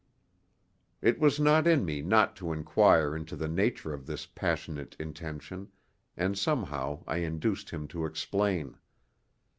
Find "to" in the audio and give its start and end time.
2.37-2.51, 7.89-8.07